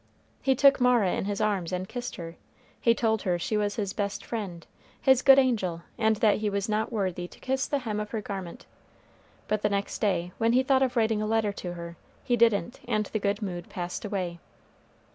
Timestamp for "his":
1.25-1.39, 3.75-3.93, 4.99-5.21